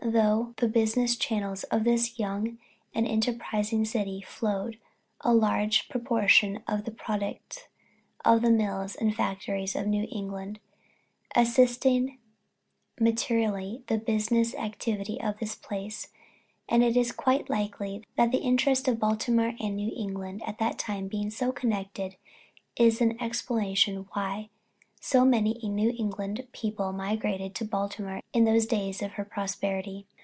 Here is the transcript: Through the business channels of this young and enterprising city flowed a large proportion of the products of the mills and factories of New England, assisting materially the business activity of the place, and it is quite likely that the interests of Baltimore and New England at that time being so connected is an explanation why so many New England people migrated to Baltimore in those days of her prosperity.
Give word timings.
Through 0.13 0.55
the 0.57 0.67
business 0.67 1.15
channels 1.15 1.63
of 1.65 1.83
this 1.83 2.17
young 2.19 2.57
and 2.93 3.07
enterprising 3.07 3.85
city 3.85 4.19
flowed 4.27 4.79
a 5.21 5.31
large 5.31 5.87
proportion 5.89 6.63
of 6.67 6.83
the 6.85 6.91
products 6.91 7.67
of 8.25 8.41
the 8.41 8.49
mills 8.49 8.95
and 8.95 9.15
factories 9.15 9.75
of 9.75 9.85
New 9.85 10.07
England, 10.11 10.59
assisting 11.35 12.17
materially 12.99 13.83
the 13.87 13.99
business 13.99 14.55
activity 14.55 15.21
of 15.21 15.37
the 15.37 15.55
place, 15.61 16.09
and 16.67 16.83
it 16.83 16.97
is 16.97 17.11
quite 17.11 17.47
likely 17.49 18.03
that 18.17 18.31
the 18.31 18.39
interests 18.41 18.87
of 18.87 18.99
Baltimore 18.99 19.53
and 19.59 19.75
New 19.75 19.93
England 19.95 20.41
at 20.47 20.57
that 20.57 20.79
time 20.79 21.07
being 21.07 21.29
so 21.29 21.51
connected 21.51 22.15
is 22.75 23.01
an 23.01 23.21
explanation 23.21 24.07
why 24.13 24.49
so 25.03 25.25
many 25.25 25.59
New 25.63 25.89
England 25.97 26.47
people 26.51 26.91
migrated 26.93 27.55
to 27.55 27.65
Baltimore 27.65 28.21
in 28.33 28.43
those 28.43 28.67
days 28.67 29.01
of 29.01 29.13
her 29.13 29.25
prosperity. 29.25 30.05